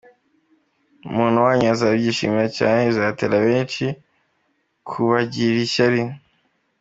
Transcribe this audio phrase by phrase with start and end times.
[1.09, 3.85] Umuntu wanyu azabishimira cyane bizatera benshi
[4.87, 6.01] kubagirira ishyari.